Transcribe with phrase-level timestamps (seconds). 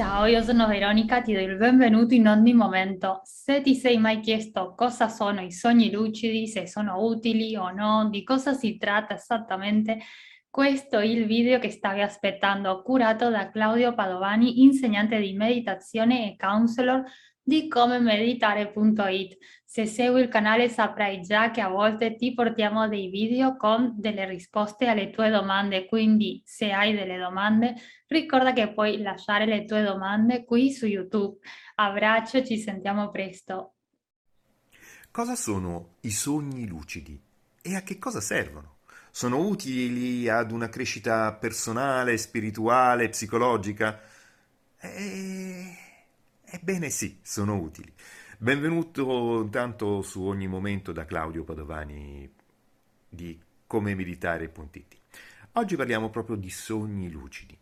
[0.00, 3.20] Ciao, io sono Veronica, ti do il benvenuto in ogni momento.
[3.22, 8.08] Se ti sei mai chiesto cosa sono i sogni lucidi, se sono utili o no,
[8.08, 9.98] di cosa si tratta esattamente,
[10.48, 16.36] questo è il video che stavi aspettando, curato da Claudio Padovani, insegnante di meditazione e
[16.36, 17.04] counselor
[17.42, 19.36] di comemeditare.it.
[19.72, 24.26] Se segui il canale saprai già che a volte ti portiamo dei video con delle
[24.26, 27.76] risposte alle tue domande, quindi se hai delle domande
[28.08, 31.38] ricorda che puoi lasciare le tue domande qui su YouTube.
[31.76, 33.74] Abbraccio, ci sentiamo presto.
[35.12, 37.22] Cosa sono i sogni lucidi
[37.62, 38.78] e a che cosa servono?
[39.12, 44.00] Sono utili ad una crescita personale, spirituale, psicologica?
[44.80, 45.76] E...
[46.44, 47.94] Ebbene sì, sono utili.
[48.42, 52.32] Benvenuto intanto su ogni momento da Claudio Padovani
[53.06, 54.96] di come meditare.it.
[55.52, 57.54] Oggi parliamo proprio di sogni lucidi.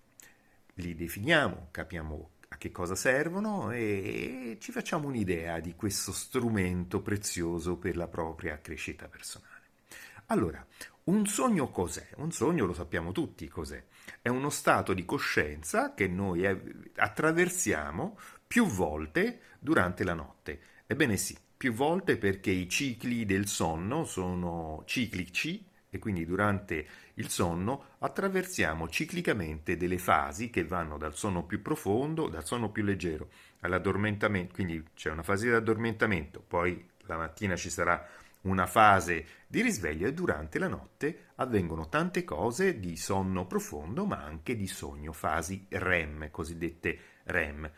[0.74, 7.76] Li definiamo, capiamo a che cosa servono e ci facciamo un'idea di questo strumento prezioso
[7.76, 9.62] per la propria crescita personale.
[10.26, 10.64] Allora,
[11.04, 12.06] un sogno cos'è?
[12.18, 13.82] Un sogno lo sappiamo tutti cos'è.
[14.22, 21.36] È uno stato di coscienza che noi attraversiamo più volte durante la notte Ebbene sì,
[21.54, 28.88] più volte perché i cicli del sonno sono ciclici e quindi durante il sonno attraversiamo
[28.88, 33.28] ciclicamente delle fasi che vanno dal sonno più profondo, dal sonno più leggero,
[33.60, 38.08] all'addormentamento, quindi c'è una fase di addormentamento, poi la mattina ci sarà
[38.42, 44.24] una fase di risveglio e durante la notte avvengono tante cose di sonno profondo ma
[44.24, 47.70] anche di sogno, fasi REM, cosiddette REM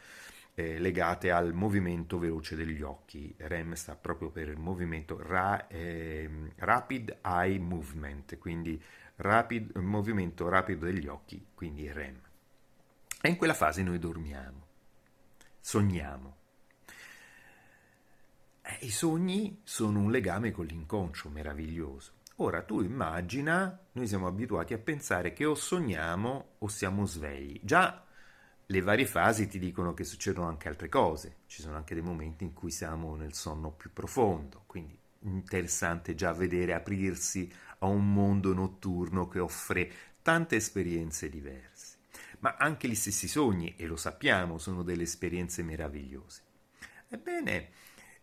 [0.60, 3.34] eh, legate al movimento veloce degli occhi.
[3.38, 8.80] REM sta proprio per il movimento ra, eh, Rapid Eye Movement, quindi
[9.16, 12.20] rapid, movimento rapido degli occhi, quindi REM.
[13.22, 14.66] E in quella fase noi dormiamo,
[15.60, 16.36] sogniamo.
[18.62, 22.12] Eh, I sogni sono un legame con l'inconscio meraviglioso.
[22.36, 27.60] Ora tu immagina, noi siamo abituati a pensare che o sogniamo o siamo svegli.
[27.62, 28.04] Già
[28.70, 32.44] le varie fasi ti dicono che succedono anche altre cose, ci sono anche dei momenti
[32.44, 38.54] in cui siamo nel sonno più profondo, quindi interessante già vedere aprirsi a un mondo
[38.54, 39.90] notturno che offre
[40.22, 41.96] tante esperienze diverse.
[42.40, 46.42] Ma anche gli stessi sogni, e lo sappiamo, sono delle esperienze meravigliose.
[47.08, 47.70] Ebbene,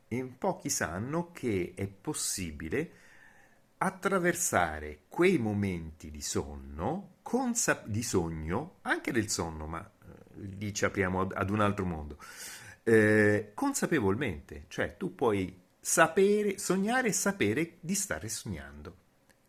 [0.10, 2.92] in pochi sanno che è possibile
[3.80, 9.92] attraversare quei momenti di sonno, consap- di sogno, anche del sonno, ma
[10.58, 12.18] lì ci apriamo ad un altro mondo.
[12.84, 18.96] Eh, consapevolmente, cioè tu puoi sapere, sognare e sapere di stare sognando.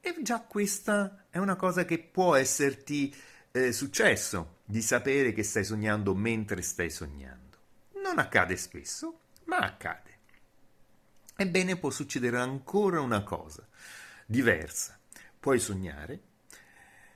[0.00, 3.14] E già questa è una cosa che può esserti
[3.50, 7.58] eh, successo, di sapere che stai sognando mentre stai sognando.
[8.02, 10.16] Non accade spesso, ma accade.
[11.36, 13.66] Ebbene può succedere ancora una cosa
[14.26, 14.98] diversa.
[15.38, 16.20] Puoi sognare,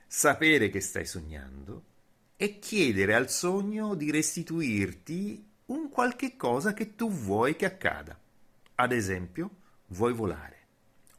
[0.07, 1.91] sapere che stai sognando
[2.35, 8.19] e chiedere al sogno di restituirti un qualche cosa che tu vuoi che accada.
[8.75, 9.49] Ad esempio,
[9.87, 10.57] vuoi volare,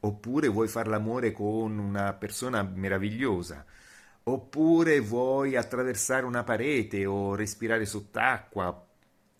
[0.00, 3.64] oppure vuoi fare l'amore con una persona meravigliosa,
[4.24, 8.86] oppure vuoi attraversare una parete o respirare sott'acqua,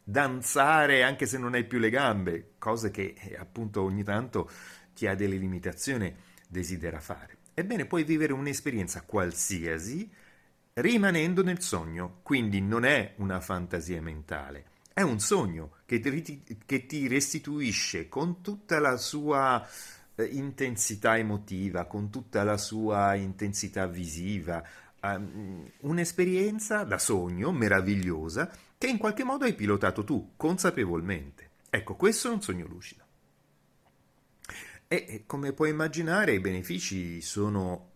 [0.02, 4.50] danzare anche se non hai più le gambe, cose che eh, appunto ogni tanto
[4.92, 6.14] chi ha delle limitazioni
[6.48, 7.38] desidera fare.
[7.54, 10.10] Ebbene, puoi vivere un'esperienza qualsiasi
[10.74, 16.86] rimanendo nel sogno, quindi non è una fantasia mentale, è un sogno che ti, che
[16.86, 19.66] ti restituisce con tutta la sua
[20.16, 24.62] eh, intensità emotiva, con tutta la sua intensità visiva,
[25.02, 31.50] um, un'esperienza da sogno meravigliosa che in qualche modo hai pilotato tu, consapevolmente.
[31.70, 33.02] Ecco, questo è un sogno lucido.
[34.86, 37.93] E come puoi immaginare, i benefici sono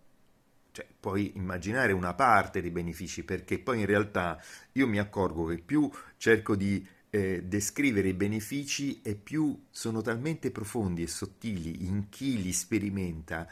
[0.78, 4.41] cioè, puoi immaginare una parte dei benefici, perché poi in realtà
[4.72, 10.53] io mi accorgo che più cerco di eh, descrivere i benefici e più sono talmente
[10.53, 13.48] profondi e sottili in chi li sperimenta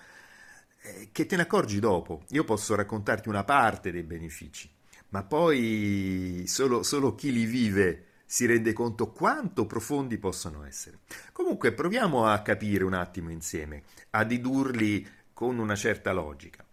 [0.82, 2.22] eh, che te ne accorgi dopo.
[2.28, 4.70] Io posso raccontarti una parte dei benefici,
[5.08, 11.00] ma poi solo, solo chi li vive si rende conto quanto profondi possono essere.
[11.32, 16.65] Comunque proviamo a capire un attimo insieme, a dedurli con una certa logica.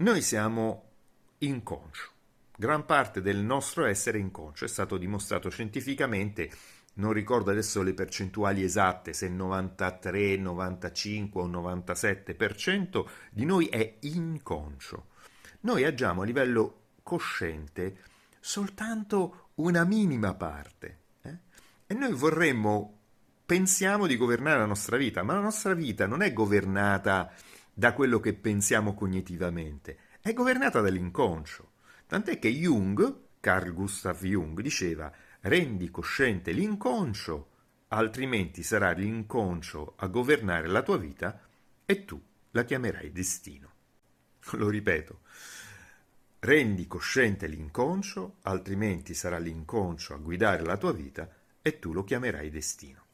[0.00, 0.84] Noi siamo
[1.38, 2.10] inconscio.
[2.56, 6.52] Gran parte del nostro essere inconscio è stato dimostrato scientificamente,
[6.94, 15.06] non ricordo adesso le percentuali esatte, se 93, 95 o 97% di noi è inconscio.
[15.62, 17.96] Noi agiamo a livello cosciente
[18.38, 20.98] soltanto una minima parte.
[21.22, 21.36] Eh?
[21.88, 22.98] E noi vorremmo,
[23.44, 27.32] pensiamo di governare la nostra vita, ma la nostra vita non è governata
[27.78, 31.74] da quello che pensiamo cognitivamente, è governata dall'inconscio.
[32.08, 37.50] Tant'è che Jung, Carl Gustav Jung, diceva rendi cosciente l'inconscio,
[37.90, 41.40] altrimenti sarà l'inconscio a governare la tua vita
[41.86, 42.20] e tu
[42.50, 43.70] la chiamerai destino.
[44.54, 45.20] Lo ripeto,
[46.40, 51.32] rendi cosciente l'inconscio, altrimenti sarà l'inconscio a guidare la tua vita
[51.62, 53.04] e tu lo chiamerai destino.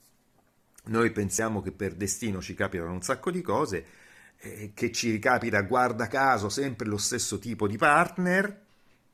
[0.84, 4.02] Noi pensiamo che per destino ci capitano un sacco di cose,
[4.44, 8.62] eh, che ci ricapita guarda caso sempre lo stesso tipo di partner,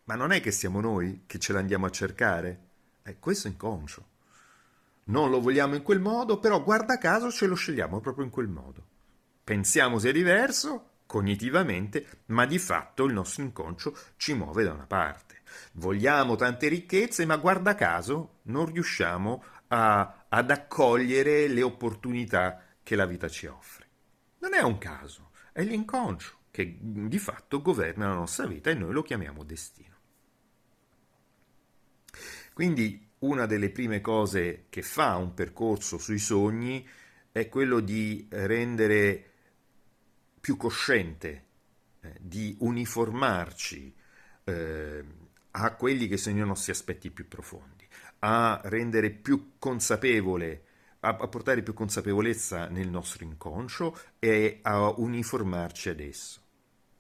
[0.05, 2.59] ma non è che siamo noi che ce l'andiamo a cercare,
[3.03, 4.09] è questo inconscio.
[5.05, 8.49] Non lo vogliamo in quel modo, però guarda caso ce lo scegliamo proprio in quel
[8.49, 8.85] modo.
[9.44, 15.43] Pensiamo sia diverso, cognitivamente, ma di fatto il nostro inconscio ci muove da una parte.
[15.73, 23.06] Vogliamo tante ricchezze, ma guarda caso non riusciamo a, ad accogliere le opportunità che la
[23.06, 23.80] vita ci offre.
[24.40, 28.92] Non è un caso, è l'inconscio che di fatto governa la nostra vita e noi
[28.92, 29.96] lo chiamiamo destino.
[32.52, 36.87] Quindi una delle prime cose che fa un percorso sui sogni
[37.32, 39.25] è quello di rendere
[40.40, 41.44] più cosciente,
[42.00, 43.94] eh, di uniformarci
[44.44, 45.04] eh,
[45.52, 47.87] a quelli che sono i nostri aspetti più profondi,
[48.20, 50.64] a rendere più consapevole,
[51.00, 56.41] a, a portare più consapevolezza nel nostro inconscio e a uniformarci ad esso.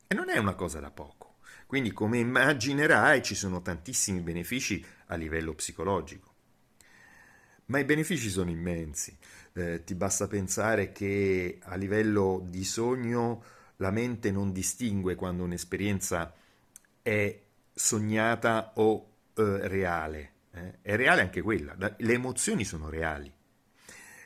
[0.06, 1.36] E non è una cosa da poco.
[1.66, 6.34] Quindi, come immaginerai, ci sono tantissimi benefici a livello psicologico.
[7.66, 9.16] Ma i benefici sono immensi.
[9.52, 13.42] Eh, ti basta pensare che a livello di sogno
[13.76, 16.34] la mente non distingue quando un'esperienza
[17.02, 17.40] è
[17.72, 20.32] sognata o eh, reale.
[20.52, 20.78] Eh?
[20.82, 23.32] È reale anche quella, le emozioni sono reali.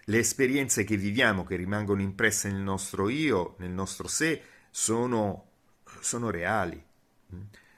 [0.05, 5.51] Le esperienze che viviamo, che rimangono impresse nel nostro io, nel nostro sé, sono,
[6.01, 6.83] sono reali.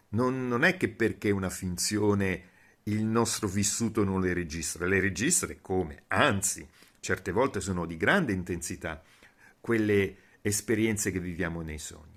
[0.09, 5.53] Non, non è che perché una finzione il nostro vissuto non le registra, le registra
[5.61, 6.05] come?
[6.09, 6.67] Anzi,
[7.01, 9.03] certe volte sono di grande intensità
[9.61, 12.15] quelle esperienze che viviamo nei sogni.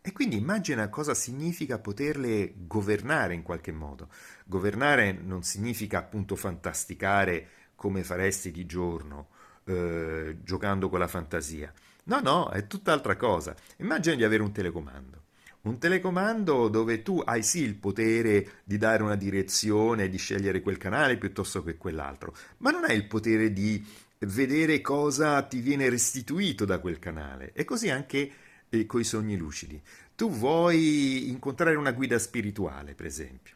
[0.00, 4.08] E quindi immagina cosa significa poterle governare in qualche modo.
[4.44, 7.48] Governare non significa appunto fantasticare
[7.78, 9.28] come faresti di giorno,
[9.64, 11.72] eh, giocando con la fantasia.
[12.04, 13.54] No, no, è tutt'altra cosa.
[13.76, 15.18] Immagina di avere un telecomando
[15.60, 20.78] un telecomando dove tu hai sì il potere di dare una direzione, di scegliere quel
[20.78, 23.84] canale piuttosto che quell'altro, ma non hai il potere di
[24.20, 27.52] vedere cosa ti viene restituito da quel canale.
[27.52, 28.30] E così anche
[28.68, 29.80] eh, con i sogni lucidi.
[30.14, 33.54] Tu vuoi incontrare una guida spirituale, per esempio,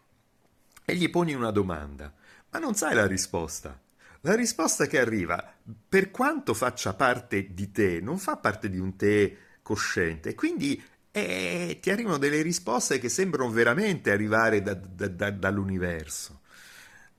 [0.85, 2.13] e gli poni una domanda,
[2.51, 3.81] ma non sai la risposta.
[4.25, 5.53] La risposta che arriva,
[5.89, 10.81] per quanto faccia parte di te, non fa parte di un te cosciente, quindi
[11.15, 16.41] e ti arrivano delle risposte che sembrano veramente arrivare da, da, da, dall'universo.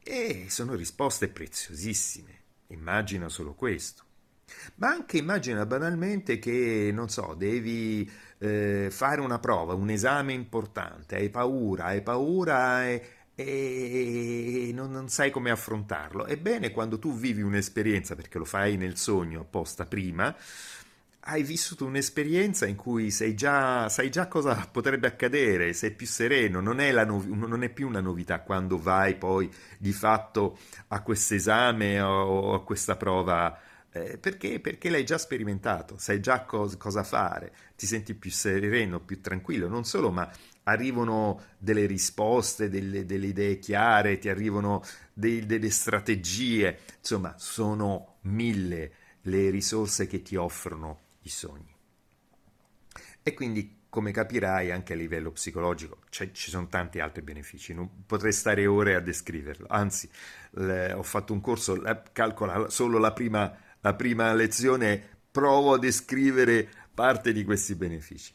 [0.01, 2.41] E sono risposte preziosissime.
[2.67, 4.03] Immagina solo questo.
[4.75, 8.09] Ma anche immagina banalmente che, non so, devi
[8.39, 15.09] eh, fare una prova, un esame importante, hai paura, hai paura e, e non, non,
[15.09, 16.25] sai come affrontarlo.
[16.25, 20.35] Ebbene, quando tu vivi un'esperienza, perché lo fai nel sogno apposta prima,
[21.27, 26.79] hai vissuto un'esperienza in cui già, sai già cosa potrebbe accadere, sei più sereno, non
[26.79, 30.57] è, no, non è, più una novità quando vai poi di fatto
[30.89, 33.57] a questo esame o a questa prova,
[33.91, 38.99] eh, perché, perché, l'hai già sperimentato, sai già cos, cosa fare, ti senti più sereno,
[38.99, 40.29] più tranquillo, non solo, ma
[40.63, 48.91] arrivano delle risposte, delle, delle idee chiare, ti arrivano dei, delle strategie, insomma sono mille
[49.23, 51.71] le risorse che ti offrono i sogni.
[53.21, 58.33] E quindi, come capirai, anche a livello psicologico ci sono tanti altri benefici, non potrei
[58.33, 60.09] stare ore a descriverlo, anzi
[60.51, 65.01] le, ho fatto un corso, calcola solo la prima, la prima lezione,
[65.31, 68.33] provo a descrivere parte di questi benefici.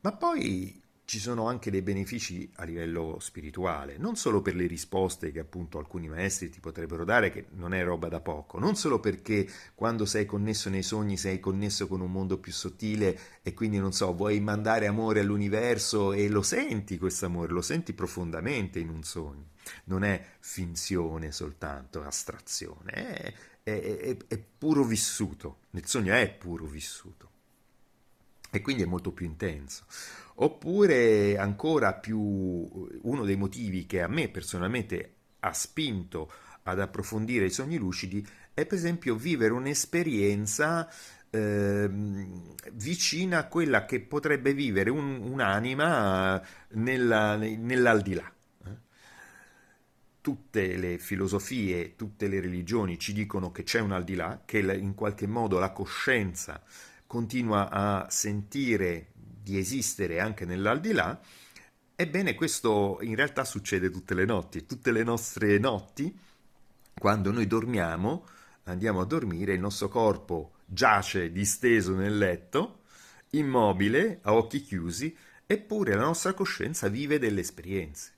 [0.00, 5.32] Ma poi ci sono anche dei benefici a livello spirituale, non solo per le risposte
[5.32, 9.00] che appunto alcuni maestri ti potrebbero dare, che non è roba da poco, non solo
[9.00, 13.78] perché quando sei connesso nei sogni sei connesso con un mondo più sottile e quindi
[13.78, 18.90] non so, vuoi mandare amore all'universo e lo senti questo amore, lo senti profondamente in
[18.90, 19.48] un sogno,
[19.84, 26.66] non è finzione soltanto, astrazione, è, è, è, è puro vissuto, nel sogno è puro
[26.66, 27.27] vissuto.
[28.50, 29.84] E quindi è molto più intenso.
[30.40, 36.30] Oppure ancora più uno dei motivi che a me personalmente ha spinto
[36.62, 40.88] ad approfondire i sogni lucidi è per esempio vivere un'esperienza
[41.30, 41.90] eh,
[42.72, 48.32] vicina a quella che potrebbe vivere un, un'anima nella, nell'aldilà.
[48.64, 48.76] Eh.
[50.20, 55.26] Tutte le filosofie, tutte le religioni ci dicono che c'è un aldilà, che in qualche
[55.26, 56.62] modo la coscienza
[57.08, 61.18] continua a sentire di esistere anche nell'aldilà,
[61.96, 66.16] ebbene questo in realtà succede tutte le notti, tutte le nostre notti,
[66.92, 68.26] quando noi dormiamo,
[68.64, 72.82] andiamo a dormire, il nostro corpo giace disteso nel letto,
[73.30, 78.12] immobile, a occhi chiusi, eppure la nostra coscienza vive delle esperienze.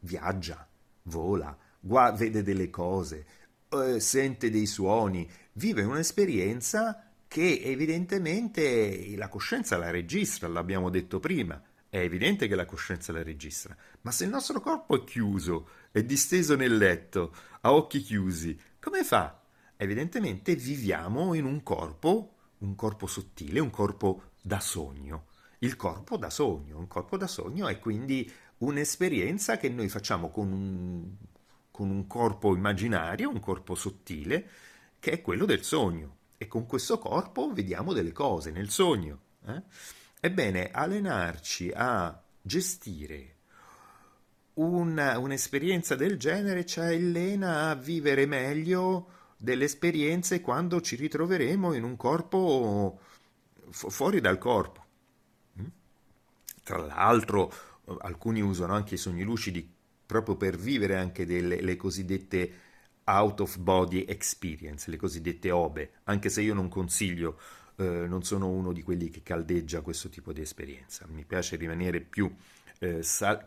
[0.00, 0.66] Viaggia,
[1.02, 3.26] vola, gua- vede delle cose,
[3.68, 11.58] eh, sente dei suoni, vive un'esperienza che evidentemente la coscienza la registra, l'abbiamo detto prima,
[11.88, 16.02] è evidente che la coscienza la registra, ma se il nostro corpo è chiuso, è
[16.02, 19.40] disteso nel letto, a occhi chiusi, come fa?
[19.78, 25.28] Evidentemente viviamo in un corpo, un corpo sottile, un corpo da sogno.
[25.60, 30.52] Il corpo da sogno, un corpo da sogno è quindi un'esperienza che noi facciamo con
[30.52, 31.14] un,
[31.70, 34.46] con un corpo immaginario, un corpo sottile,
[34.98, 39.20] che è quello del sogno e con questo corpo vediamo delle cose nel sogno.
[39.46, 39.62] Eh?
[40.20, 43.36] Ebbene, allenarci a gestire
[44.54, 51.84] una, un'esperienza del genere ci allena a vivere meglio delle esperienze quando ci ritroveremo in
[51.84, 52.98] un corpo
[53.70, 54.84] fu- fuori dal corpo.
[55.60, 55.66] Mm?
[56.64, 57.52] Tra l'altro,
[58.00, 59.68] alcuni usano anche i sogni lucidi
[60.04, 62.52] proprio per vivere anche delle le cosiddette
[63.04, 67.38] out of body experience, le cosiddette OBE, anche se io non consiglio,
[67.76, 71.06] eh, non sono uno di quelli che caldeggia questo tipo di esperienza.
[71.08, 72.32] Mi piace rimanere più
[72.78, 73.44] eh, sal-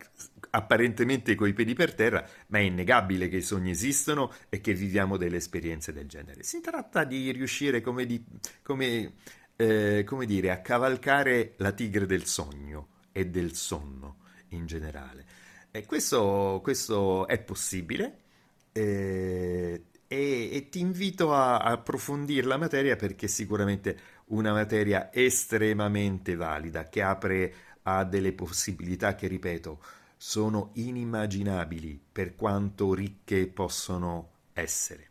[0.51, 5.17] apparentemente coi piedi per terra, ma è innegabile che i sogni esistono e che viviamo
[5.17, 6.43] delle esperienze del genere.
[6.43, 8.23] Si tratta di riuscire, come, di,
[8.61, 9.13] come,
[9.55, 14.17] eh, come dire, a cavalcare la tigre del sogno e del sonno
[14.49, 15.25] in generale.
[15.71, 18.19] E questo, questo è possibile
[18.77, 26.35] eh, e, e, ti invito a, approfondire la materia perché è sicuramente una materia estremamente
[26.35, 27.53] valida che apre
[27.83, 29.81] a delle possibilità che, ripeto,
[30.17, 35.09] sono inimmaginabili per quanto ricche possono essere.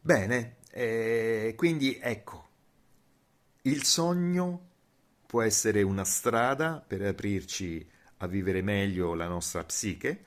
[0.00, 2.48] Bene, eh, quindi ecco,
[3.62, 4.68] il sogno
[5.26, 7.84] può essere una strada per aprirci
[8.18, 10.24] a vivere meglio la nostra psiche,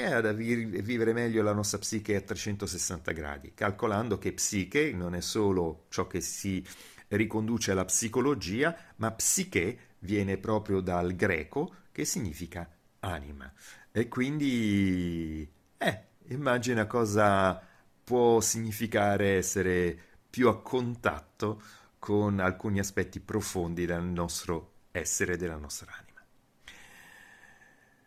[0.00, 5.22] e ad vivere meglio la nostra psiche a 360 gradi, calcolando che psiche non è
[5.22, 6.62] solo ciò che si
[7.08, 12.68] riconduce alla psicologia, ma psiche viene proprio dal greco che significa
[13.00, 13.50] anima.
[13.90, 17.58] E quindi, eh, immagina cosa
[18.04, 19.98] può significare essere
[20.28, 21.62] più a contatto
[21.98, 26.22] con alcuni aspetti profondi del nostro essere, della nostra anima.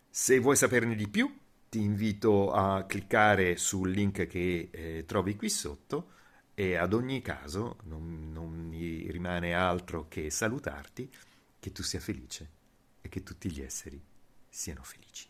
[0.08, 1.32] Se vuoi saperne di più,
[1.70, 6.10] ti invito a cliccare sul link che eh, trovi qui sotto
[6.52, 11.08] e ad ogni caso non, non mi rimane altro che salutarti,
[11.60, 12.50] che tu sia felice
[13.00, 14.02] e che tutti gli esseri
[14.48, 15.29] siano felici.